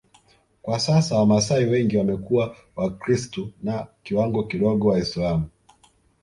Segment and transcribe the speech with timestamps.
[0.61, 5.49] Kwa sasa Wamasai wengi wamekuwa wakristu na kiwango kidogo Waislamu